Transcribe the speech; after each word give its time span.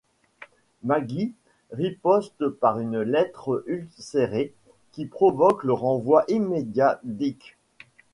Maggie 0.81 1.31
riposte 1.71 2.47
par 2.49 2.79
une 2.79 3.01
lettre 3.03 3.63
ulcérée 3.67 4.51
qui 4.93 5.05
provoque 5.05 5.63
le 5.63 5.73
renvoi 5.73 6.25
immédiat 6.27 6.99
d'Ike. 7.03 7.55